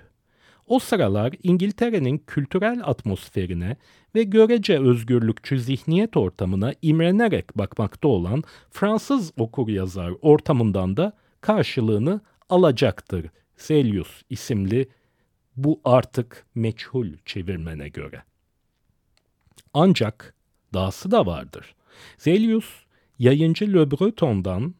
o 0.69 0.79
sıralar 0.79 1.35
İngiltere'nin 1.43 2.19
kültürel 2.19 2.81
atmosferine 2.85 3.77
ve 4.15 4.23
görece 4.23 4.79
özgürlükçü 4.79 5.61
zihniyet 5.61 6.17
ortamına 6.17 6.73
imrenerek 6.83 7.59
bakmakta 7.59 8.09
olan 8.09 8.43
Fransız 8.71 9.33
okur-yazar 9.37 10.13
ortamından 10.23 10.97
da 10.97 11.13
karşılığını 11.41 12.21
alacaktır. 12.49 13.27
Celius 13.67 14.23
isimli 14.31 14.89
bu 15.57 15.81
artık 15.85 16.47
meçhul 16.55 17.07
çevirmene 17.25 17.89
göre. 17.89 18.23
Ancak 19.75 20.35
dahası 20.75 21.11
da 21.11 21.27
vardır. 21.27 21.75
Zelius 22.19 22.71
yayıncı 23.19 23.73
Le 23.75 23.91
Breton'dan 23.91 24.75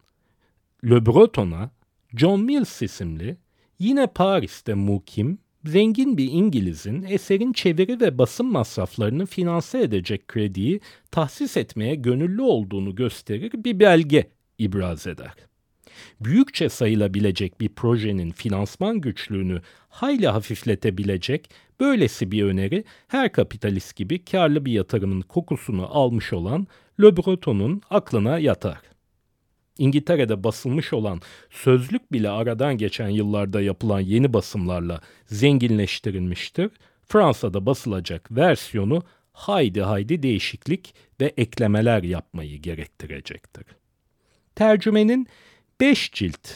Le 0.85 1.07
Breton'a 1.07 1.71
John 2.17 2.41
Mills 2.41 2.83
isimli 2.83 3.37
yine 3.79 4.07
Paris'te 4.07 4.75
mukim 4.75 5.39
zengin 5.69 6.19
bir 6.19 6.33
İngiliz'in 6.33 7.03
eserin 7.03 7.53
çeviri 7.53 8.01
ve 8.01 8.19
basın 8.19 8.47
masraflarını 8.47 9.27
finanse 9.27 9.83
edecek 9.83 10.29
krediyi 10.29 10.81
tahsis 11.11 11.57
etmeye 11.57 11.95
gönüllü 11.95 12.43
olduğunu 12.43 12.95
gösterir 12.95 13.53
bir 13.55 13.81
belge 13.81 14.31
ibraz 14.59 15.07
eder 15.07 15.49
büyükçe 16.21 16.69
sayılabilecek 16.69 17.61
bir 17.61 17.69
projenin 17.69 18.31
finansman 18.31 19.01
güçlüğünü 19.01 19.61
hayli 19.89 20.29
hafifletebilecek 20.29 21.51
böylesi 21.81 22.33
bir 22.33 22.45
öneri 22.45 22.85
her 23.09 23.33
kapitalist 23.33 23.97
gibi 23.97 24.25
karlı 24.25 24.65
bir 24.65 24.73
yatırımın 24.73 25.21
kokusunu 25.21 25.87
almış 25.97 26.33
olan 26.33 26.67
Le 27.01 27.17
Breton'un 27.17 27.83
aklına 27.91 28.39
yatar. 28.39 28.88
İngiltere'de 29.79 30.45
basılmış 30.45 30.93
olan 30.93 31.21
sözlük 31.51 32.13
bile 32.13 32.31
aradan 32.31 32.79
geçen 32.79 33.09
yıllarda 33.09 33.61
yapılan 33.61 34.01
yeni 34.01 34.33
basımlarla 34.33 35.01
zenginleştirilmiştir. 35.27 36.71
Fransa'da 37.07 37.67
basılacak 37.67 38.37
versiyonu 38.37 39.03
haydi 39.33 39.81
haydi 39.81 40.23
değişiklik 40.23 40.95
ve 41.21 41.35
eklemeler 41.37 42.03
yapmayı 42.03 42.59
gerektirecektir. 42.63 43.65
Tercümenin 44.55 45.27
5 45.81 46.13
cilt 46.13 46.49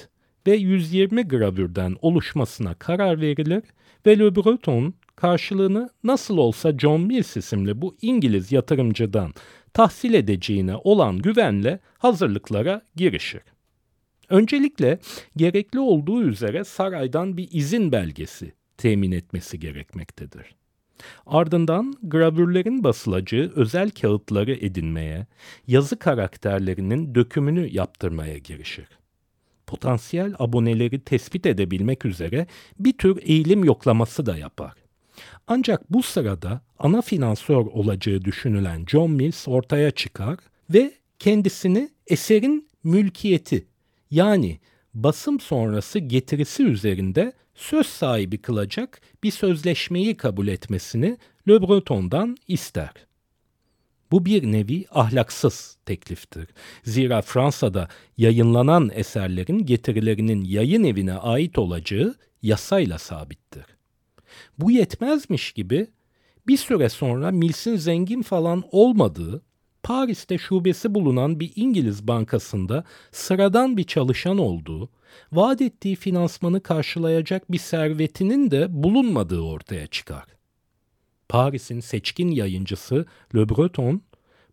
ve 0.47 0.57
120 0.57 1.23
gravürden 1.23 1.97
oluşmasına 2.03 2.75
karar 2.75 3.21
verilir 3.21 3.63
ve 4.07 4.19
Le 4.19 4.37
Breton 4.37 4.95
karşılığını 5.17 5.91
nasıl 6.05 6.37
olsa 6.37 6.79
John 6.79 7.01
Mills 7.01 7.37
isimli 7.37 7.83
bu 7.83 7.97
İngiliz 8.03 8.53
yatırımcıdan 8.53 9.35
tahsil 9.75 10.15
edeceğine 10.15 10.77
olan 10.77 11.19
güvenle 11.19 11.81
hazırlıklara 11.99 12.83
girişir. 12.97 13.43
Öncelikle 14.29 14.99
gerekli 15.37 15.81
olduğu 15.81 16.23
üzere 16.23 16.65
saraydan 16.65 17.37
bir 17.37 17.49
izin 17.51 17.93
belgesi 17.93 18.53
temin 18.77 19.13
etmesi 19.13 19.61
gerekmektedir. 19.61 20.55
Ardından 21.27 21.95
gravürlerin 22.03 22.85
basılacağı 22.85 23.53
özel 23.55 23.91
kağıtları 23.91 24.53
edinmeye, 24.53 25.27
yazı 25.67 25.99
karakterlerinin 25.99 27.15
dökümünü 27.15 27.69
yaptırmaya 27.69 28.39
girişir 28.39 28.87
potansiyel 29.73 30.35
aboneleri 30.39 31.01
tespit 31.01 31.47
edebilmek 31.47 32.05
üzere 32.05 32.47
bir 32.79 32.93
tür 32.93 33.19
eğilim 33.23 33.65
yoklaması 33.65 34.27
da 34.27 34.37
yapar. 34.37 34.82
Ancak 35.47 35.93
bu 35.93 36.03
sırada 36.03 36.61
ana 36.79 37.03
finansör 37.03 37.57
olacağı 37.57 38.25
düşünülen 38.25 38.85
John 38.87 39.11
Mills 39.11 39.49
ortaya 39.49 39.91
çıkar 39.91 40.39
ve 40.71 40.93
kendisini 41.19 41.91
eserin 42.07 42.69
mülkiyeti 42.85 43.67
yani 44.11 44.61
basım 44.95 45.41
sonrası 45.41 45.99
getirisi 45.99 46.65
üzerinde 46.65 47.33
söz 47.55 47.87
sahibi 47.87 48.39
kılacak 48.39 49.01
bir 49.23 49.31
sözleşmeyi 49.31 50.17
kabul 50.17 50.49
etmesini 50.49 51.19
Le 51.49 51.63
Breton'dan 51.63 52.37
ister. 52.49 52.93
Bu 54.11 54.27
bir 54.27 54.53
nevi 54.53 54.85
ahlaksız 54.91 55.77
tekliftir. 55.87 56.49
Zira 56.85 57.23
Fransa'da 57.23 57.89
yayınlanan 58.17 58.91
eserlerin 58.95 59.67
getirilerinin 59.67 60.45
yayın 60.45 60.85
evine 60.85 61.15
ait 61.15 61.59
olacağı 61.59 62.15
yasayla 62.43 62.99
sabittir. 62.99 63.65
Bu 64.63 64.71
yetmezmiş 64.71 65.53
gibi 65.53 65.87
bir 66.47 66.57
süre 66.57 66.89
sonra 66.89 67.31
Mills'in 67.31 67.77
zengin 67.77 68.23
falan 68.23 68.65
olmadığı, 68.73 69.43
Paris'te 69.83 70.39
şubesi 70.39 70.95
bulunan 70.95 71.41
bir 71.41 71.53
İngiliz 71.57 72.09
bankasında 72.09 72.85
sıradan 73.13 73.77
bir 73.77 73.85
çalışan 73.85 74.39
olduğu, 74.39 74.89
vaat 75.33 75.61
ettiği 75.61 75.97
finansmanı 75.97 76.63
karşılayacak 76.63 77.53
bir 77.53 77.59
servetinin 77.59 78.51
de 78.51 78.67
bulunmadığı 78.83 79.41
ortaya 79.41 79.87
çıkar. 79.87 80.25
Paris'in 81.29 81.81
seçkin 81.81 82.31
yayıncısı 82.31 83.07
Le 83.35 83.49
Breton 83.49 84.03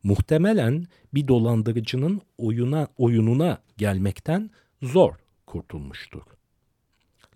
muhtemelen 0.04 0.86
bir 1.14 1.28
dolandırıcının 1.28 2.22
oyuna, 2.38 2.88
oyununa 2.98 3.58
gelmekten 3.78 4.50
zor 4.82 5.14
kurtulmuştur. 5.46 6.39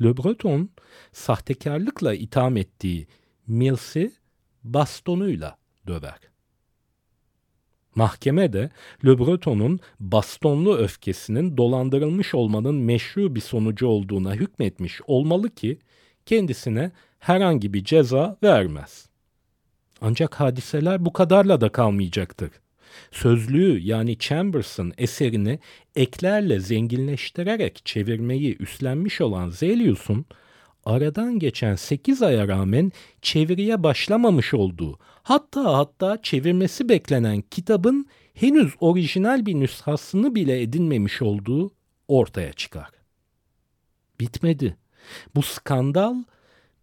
Le 0.02 0.18
Breton 0.18 0.70
sahtekarlıkla 1.12 2.14
itham 2.14 2.58
ettiği 2.58 3.08
Mills'i 3.48 4.14
bastonuyla 4.64 5.58
döver. 5.88 6.20
Mahkeme 7.96 8.54
de 8.54 8.70
Le 9.06 9.20
Breton'un 9.20 9.80
bastonlu 10.00 10.78
öfkesinin 10.78 11.58
dolandırılmış 11.58 12.36
olmanın 12.36 12.76
meşru 12.76 13.36
bir 13.36 13.42
sonucu 13.42 13.88
olduğuna 13.88 14.34
hükmetmiş 14.34 15.02
olmalı 15.08 15.50
ki 15.50 15.80
kendisine 16.26 16.92
herhangi 17.20 17.74
bir 17.74 17.84
ceza 17.84 18.38
vermez. 18.44 19.10
Ancak 20.02 20.36
hadiseler 20.36 21.06
bu 21.06 21.14
kadarla 21.14 21.62
da 21.62 21.70
kalmayacaktır. 21.70 22.52
Sözlüğü 23.12 23.80
yani 23.80 24.18
Chambers'ın 24.18 24.94
eserini 24.98 25.60
eklerle 25.96 26.60
zenginleştirerek 26.60 27.82
çevirmeyi 27.86 28.58
üstlenmiş 28.58 29.22
olan 29.22 29.50
Zelius'un 29.50 30.26
aradan 30.86 31.40
geçen 31.40 31.76
8 31.76 32.22
aya 32.22 32.48
rağmen 32.48 32.92
çeviriye 33.22 33.84
başlamamış 33.84 34.54
olduğu, 34.54 35.00
hatta 35.24 35.78
hatta 35.78 36.22
çevirmesi 36.22 36.90
beklenen 36.90 37.42
kitabın 37.42 38.08
henüz 38.34 38.74
orijinal 38.80 39.46
bir 39.46 39.56
nüshasını 39.56 40.36
bile 40.36 40.62
edinmemiş 40.62 41.22
olduğu 41.22 41.72
ortaya 42.08 42.54
çıkar. 42.54 42.90
Bitmedi. 44.20 44.78
Bu 45.36 45.42
skandal 45.42 46.16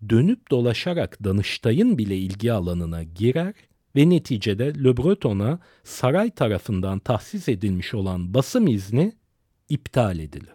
dönüp 0.09 0.51
dolaşarak 0.51 1.25
Danıştay'ın 1.25 1.99
bile 1.99 2.17
ilgi 2.17 2.53
alanına 2.53 3.03
girer 3.03 3.55
ve 3.97 4.11
neticede 4.11 4.85
Le 4.85 4.97
Breton'a 4.97 5.59
saray 5.85 6.31
tarafından 6.31 6.99
tahsis 6.99 7.49
edilmiş 7.49 7.95
olan 7.95 8.35
basım 8.35 8.67
izni 8.67 9.13
iptal 9.69 10.19
edilir. 10.19 10.55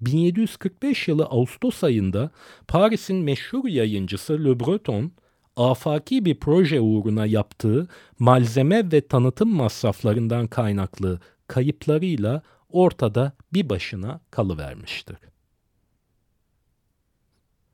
1745 0.00 1.08
yılı 1.08 1.24
Ağustos 1.24 1.84
ayında 1.84 2.30
Paris'in 2.68 3.16
meşhur 3.16 3.68
yayıncısı 3.68 4.44
Le 4.44 4.60
Breton, 4.60 5.12
afaki 5.56 6.24
bir 6.24 6.40
proje 6.40 6.80
uğruna 6.80 7.26
yaptığı 7.26 7.88
malzeme 8.18 8.92
ve 8.92 9.00
tanıtım 9.00 9.48
masraflarından 9.48 10.46
kaynaklı 10.46 11.20
kayıplarıyla 11.46 12.42
ortada 12.68 13.32
bir 13.52 13.68
başına 13.68 14.20
kalıvermiştir. 14.30 15.16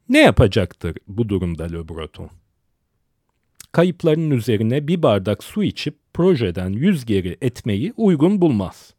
Ne 0.09 0.20
yapacaktır 0.20 0.96
bu 1.09 1.29
durumda 1.29 1.64
Le 1.64 1.88
Breton? 1.88 2.31
Kayıpların 3.74 4.30
üzerine 4.30 4.88
bir 4.88 5.02
bardak 5.02 5.44
su 5.44 5.62
içip 5.62 5.96
projeden 6.12 6.70
yüz 6.70 7.04
geri 7.04 7.37
etmeyi 7.42 7.92
uygun 7.96 8.40
bulmaz. 8.40 8.94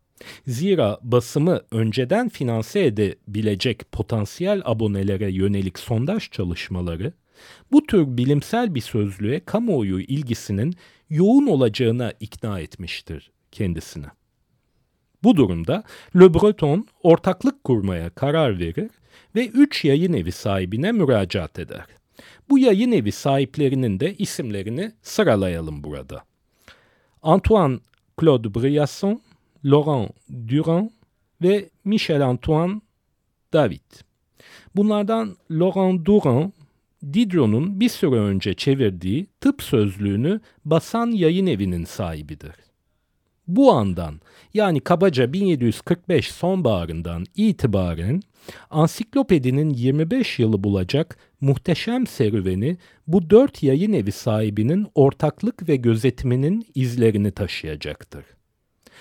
Zira 0.48 1.00
basımı 1.02 1.62
önceden 1.72 2.30
finanse 2.30 2.86
edebilecek 2.86 3.92
potansiyel 3.92 4.62
abonelere 4.66 5.32
yönelik 5.32 5.80
sondaj 5.80 6.32
çalışmaları 6.32 7.14
bu 7.72 7.86
tür 7.86 8.18
bilimsel 8.18 8.76
bir 8.76 8.82
sözlüğe 8.82 9.40
kamuoyu 9.40 10.00
ilgisinin 10.00 10.76
yoğun 11.10 11.48
olacağına 11.48 12.14
ikna 12.20 12.60
etmiştir 12.60 13.32
kendisini. 13.52 14.08
Bu 15.24 15.36
durumda 15.36 15.84
Le 16.16 16.34
Breton 16.34 16.88
ortaklık 17.04 17.64
kurmaya 17.64 18.10
karar 18.10 18.60
verir 18.60 18.92
ve 19.36 19.48
üç 19.48 19.86
yayın 19.86 20.14
evi 20.14 20.32
sahibine 20.32 20.92
müracaat 20.92 21.60
eder. 21.60 21.86
Bu 22.50 22.60
yayın 22.60 22.92
evi 22.92 23.12
sahiplerinin 23.12 24.00
de 24.00 24.16
isimlerini 24.16 24.92
sıralayalım 25.02 25.84
burada. 25.84 26.24
Antoine 27.22 27.80
Claude 28.22 28.54
Briasson, 28.54 29.22
Laurent 29.66 30.12
Durand 30.48 30.90
ve 31.42 31.70
Michel-Antoine 31.86 32.82
David. 33.54 33.92
Bunlardan 34.76 35.36
Laurent 35.52 36.06
Durand, 36.06 36.52
Diderot'un 37.14 37.80
bir 37.80 37.90
süre 37.90 38.16
önce 38.16 38.54
çevirdiği 38.54 39.28
tıp 39.42 39.64
sözlüğünü 39.64 40.40
basan 40.66 41.12
yayın 41.12 41.48
evinin 41.48 41.86
sahibidir. 41.86 42.65
Bu 43.48 43.72
andan 43.72 44.22
yani 44.54 44.80
kabaca 44.80 45.34
1745 45.34 46.32
sonbaharından 46.32 47.26
itibaren 47.36 48.22
ansiklopedinin 48.70 49.70
25 49.70 50.40
yılı 50.40 50.64
bulacak 50.64 51.18
muhteşem 51.42 52.08
serüveni 52.08 52.78
bu 53.08 53.30
dört 53.30 53.64
yayın 53.64 53.94
evi 53.94 54.12
sahibinin 54.12 54.88
ortaklık 54.96 55.70
ve 55.70 55.76
gözetiminin 55.76 56.66
izlerini 56.76 57.32
taşıyacaktır. 57.32 58.26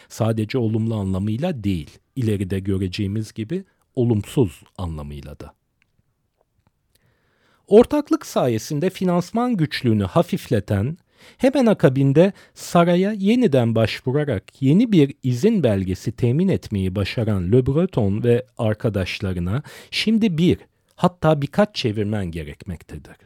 Sadece 0.09 0.59
olumlu 0.59 0.95
anlamıyla 0.95 1.65
değil, 1.65 1.91
ileride 2.17 2.59
göreceğimiz 2.59 3.33
gibi 3.33 3.65
olumsuz 3.95 4.63
anlamıyla 4.79 5.41
da. 5.41 5.55
Ortaklık 7.67 8.27
sayesinde 8.27 8.91
finansman 8.91 9.57
güçlüğünü 9.57 10.05
hafifleten, 10.05 10.99
hemen 11.39 11.67
akabinde 11.67 12.33
saraya 12.55 13.13
yeniden 13.13 13.75
başvurarak 13.75 14.63
yeni 14.63 14.93
bir 14.93 15.15
izin 15.23 15.63
belgesi 15.63 16.13
temin 16.13 16.49
etmeyi 16.49 16.95
başaran 16.95 17.53
Le 17.53 17.67
Breton 17.67 18.23
ve 18.23 18.47
arkadaşlarına 18.59 19.63
şimdi 19.91 20.39
bir, 20.39 20.59
hatta 20.97 21.43
birkaç 21.43 21.75
çevirmen 21.75 22.27
gerekmektedir. 22.27 23.17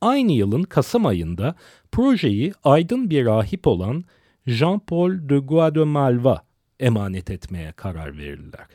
Aynı 0.00 0.32
yılın 0.32 0.62
Kasım 0.62 1.06
ayında 1.06 1.54
projeyi 1.92 2.52
aydın 2.64 3.10
bir 3.10 3.24
rahip 3.24 3.66
olan 3.66 4.04
Jean-Paul 4.46 5.28
de 5.28 5.38
Guademalva 5.38 6.42
emanet 6.80 7.30
etmeye 7.30 7.72
karar 7.72 8.18
verirler. 8.18 8.66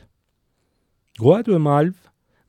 Guademalve 1.18 1.92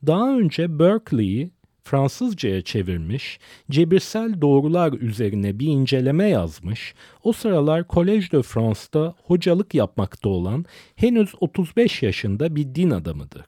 daha 0.06 0.38
önce 0.38 0.78
Berkeley'i 0.78 1.50
Fransızcaya 1.90 2.62
çevirmiş, 2.62 3.38
cebirsel 3.70 4.40
doğrular 4.40 4.92
üzerine 4.92 5.58
bir 5.58 5.66
inceleme 5.66 6.28
yazmış, 6.28 6.94
o 7.24 7.32
sıralar 7.32 7.80
Collège 7.80 8.32
de 8.32 8.42
France'da 8.42 9.14
hocalık 9.24 9.74
yapmakta 9.74 10.28
olan 10.28 10.64
henüz 10.96 11.34
35 11.40 12.02
yaşında 12.02 12.56
bir 12.56 12.74
din 12.74 12.90
adamıdır. 12.90 13.44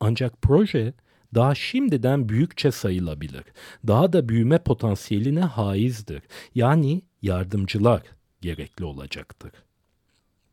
Ancak 0.00 0.42
proje 0.42 0.92
daha 1.34 1.54
şimdiden 1.54 2.28
büyükçe 2.28 2.70
sayılabilir. 2.70 3.44
Daha 3.86 4.12
da 4.12 4.28
büyüme 4.28 4.58
potansiyeline 4.58 5.40
haizdir. 5.40 6.22
Yani 6.54 7.02
yardımcılar 7.22 8.02
gerekli 8.40 8.84
olacaktır. 8.84 9.52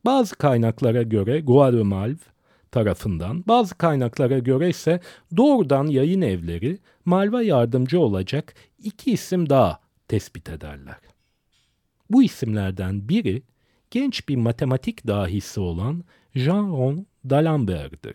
Bazı 0.04 0.36
kaynaklara 0.36 1.02
göre 1.02 1.40
Guademalve 1.40 2.37
tarafından, 2.72 3.44
bazı 3.48 3.74
kaynaklara 3.74 4.38
göre 4.38 4.68
ise 4.68 5.00
doğrudan 5.36 5.86
yayın 5.86 6.20
evleri 6.20 6.78
Malva 7.04 7.42
yardımcı 7.42 8.00
olacak 8.00 8.54
iki 8.84 9.12
isim 9.12 9.50
daha 9.50 9.80
tespit 10.08 10.48
ederler. 10.48 10.96
Bu 12.10 12.22
isimlerden 12.22 13.08
biri 13.08 13.42
genç 13.90 14.28
bir 14.28 14.36
matematik 14.36 15.06
dahisi 15.06 15.60
olan 15.60 16.04
Jean-Ron 16.34 17.04
d'Alembert'dir. 17.30 18.14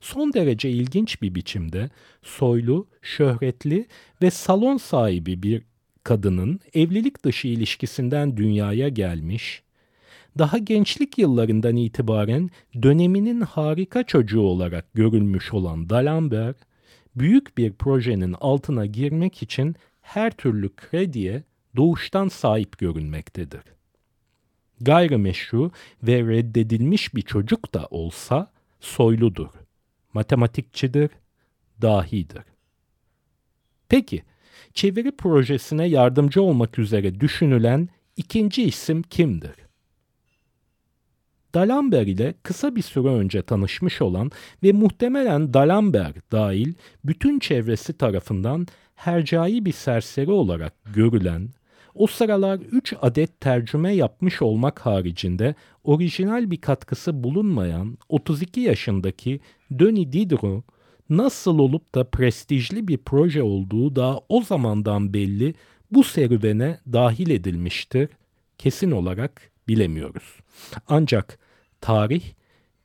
Son 0.00 0.32
derece 0.32 0.70
ilginç 0.70 1.22
bir 1.22 1.34
biçimde 1.34 1.90
soylu, 2.22 2.86
şöhretli 3.02 3.86
ve 4.22 4.30
salon 4.30 4.76
sahibi 4.76 5.42
bir 5.42 5.62
kadının 6.02 6.60
evlilik 6.74 7.24
dışı 7.24 7.48
ilişkisinden 7.48 8.36
dünyaya 8.36 8.88
gelmiş, 8.88 9.62
daha 10.38 10.58
gençlik 10.58 11.18
yıllarından 11.18 11.76
itibaren 11.76 12.50
döneminin 12.82 13.40
harika 13.40 14.02
çocuğu 14.02 14.40
olarak 14.40 14.94
görülmüş 14.94 15.52
olan 15.52 15.90
D'Alembert, 15.90 16.56
büyük 17.16 17.58
bir 17.58 17.72
projenin 17.72 18.32
altına 18.40 18.86
girmek 18.86 19.42
için 19.42 19.76
her 20.00 20.30
türlü 20.30 20.76
krediye 20.76 21.42
doğuştan 21.76 22.28
sahip 22.28 22.78
görünmektedir. 22.78 23.62
Gayrimeşru 24.80 25.70
ve 26.02 26.22
reddedilmiş 26.22 27.14
bir 27.14 27.22
çocuk 27.22 27.74
da 27.74 27.86
olsa 27.90 28.52
soyludur, 28.80 29.48
matematikçidir, 30.12 31.10
dahidir. 31.82 32.42
Peki, 33.88 34.22
çeviri 34.74 35.16
projesine 35.16 35.86
yardımcı 35.86 36.42
olmak 36.42 36.78
üzere 36.78 37.20
düşünülen 37.20 37.88
ikinci 38.16 38.62
isim 38.62 39.02
kimdir? 39.02 39.63
D'Alembert 41.54 42.08
ile 42.08 42.34
kısa 42.42 42.76
bir 42.76 42.82
süre 42.82 43.08
önce 43.08 43.42
tanışmış 43.42 44.02
olan 44.02 44.30
ve 44.62 44.72
muhtemelen 44.72 45.54
D'Alembert 45.54 46.32
dahil 46.32 46.74
bütün 47.04 47.38
çevresi 47.38 47.92
tarafından 47.92 48.66
hercai 48.94 49.64
bir 49.64 49.72
serseri 49.72 50.30
olarak 50.30 50.74
görülen, 50.94 51.48
o 51.94 52.06
sıralar 52.06 52.58
3 52.58 52.94
adet 53.02 53.40
tercüme 53.40 53.94
yapmış 53.94 54.42
olmak 54.42 54.86
haricinde 54.86 55.54
orijinal 55.84 56.50
bir 56.50 56.60
katkısı 56.60 57.24
bulunmayan 57.24 57.98
32 58.08 58.60
yaşındaki 58.60 59.40
Denis 59.70 60.12
Diderot, 60.12 60.64
nasıl 61.10 61.58
olup 61.58 61.94
da 61.94 62.04
prestijli 62.04 62.88
bir 62.88 62.98
proje 62.98 63.42
olduğu 63.42 63.96
daha 63.96 64.20
o 64.28 64.42
zamandan 64.42 65.14
belli 65.14 65.54
bu 65.90 66.04
serüvene 66.04 66.78
dahil 66.92 67.30
edilmiştir, 67.30 68.08
kesin 68.58 68.90
olarak 68.90 69.53
bilemiyoruz. 69.68 70.40
Ancak 70.88 71.38
tarih 71.80 72.22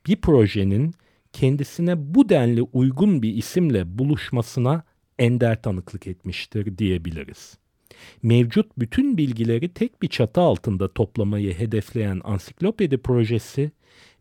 bir 0.06 0.16
projenin 0.16 0.94
kendisine 1.32 2.14
bu 2.14 2.28
denli 2.28 2.62
uygun 2.62 3.22
bir 3.22 3.34
isimle 3.34 3.98
buluşmasına 3.98 4.82
ender 5.18 5.62
tanıklık 5.62 6.06
etmiştir 6.06 6.78
diyebiliriz. 6.78 7.58
Mevcut 8.22 8.78
bütün 8.78 9.18
bilgileri 9.18 9.68
tek 9.68 10.02
bir 10.02 10.08
çatı 10.08 10.40
altında 10.40 10.92
toplamayı 10.92 11.54
hedefleyen 11.54 12.20
ansiklopedi 12.24 12.98
projesi, 12.98 13.72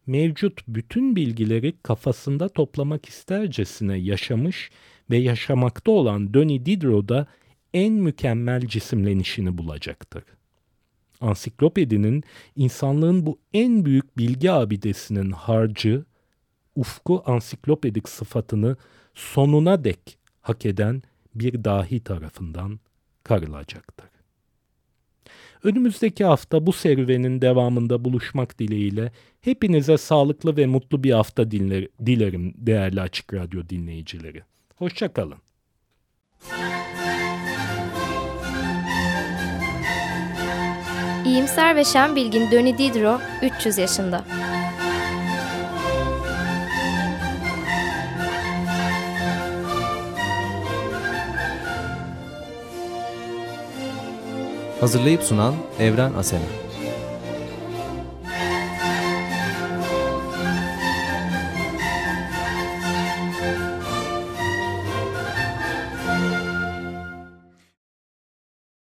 mevcut 0.08 0.68
bütün 0.68 1.16
bilgileri 1.16 1.74
kafasında 1.84 2.50
toplamak 2.50 3.06
istercesine 3.06 3.98
yaşamış 3.98 4.72
ve 5.10 5.18
yaşamakta 5.18 5.92
olan 5.92 6.34
Denis 6.34 6.66
Diderot'da 6.66 7.28
en 7.74 7.94
mükemmel 7.94 8.62
cisimlenişini 8.62 9.58
bulacaktır 9.58 10.24
ansiklopedinin 11.22 12.24
insanlığın 12.56 13.26
bu 13.26 13.40
en 13.54 13.86
büyük 13.86 14.18
bilgi 14.18 14.52
abidesinin 14.52 15.32
harcı, 15.32 16.06
ufku 16.76 17.24
ansiklopedik 17.26 18.10
sıfatını 18.10 18.78
sonuna 19.14 19.84
dek 19.84 20.18
hak 20.42 20.66
eden 20.66 21.02
bir 21.36 21.64
dahi 21.64 22.00
tarafından 22.00 22.80
karılacaktır. 23.24 24.10
Önümüzdeki 25.64 26.26
hafta 26.26 26.66
bu 26.66 26.74
serüvenin 26.74 27.42
devamında 27.42 28.06
buluşmak 28.06 28.60
dileğiyle 28.60 29.12
hepinize 29.42 29.98
sağlıklı 29.98 30.58
ve 30.58 30.66
mutlu 30.66 31.04
bir 31.04 31.12
hafta 31.12 31.52
dilerim 31.52 32.54
değerli 32.58 33.02
Açık 33.02 33.34
Radyo 33.34 33.70
dinleyicileri. 33.70 34.44
Hoşçakalın. 34.76 35.38
İyimser 41.30 41.76
ve 41.76 41.84
şen 41.84 42.16
bilgin 42.16 42.52
Döni 42.52 42.78
Diderot 42.78 43.22
300 43.42 43.78
yaşında. 43.78 44.24
Hazırlayıp 54.80 55.24
sunan 55.24 55.54
Evren 55.80 56.14
Asena. 56.14 56.69